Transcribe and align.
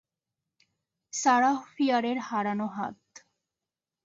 Sarah 1.13 1.57
ফিয়ারের 1.73 2.17
হারানো 2.19 2.67
হাত। 2.67 2.99